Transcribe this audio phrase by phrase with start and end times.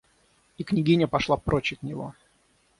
[0.57, 2.15] И княгиня пошла прочь от него.